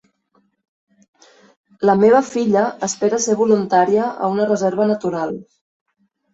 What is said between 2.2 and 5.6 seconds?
filla espera ser voluntària a una reserva natural.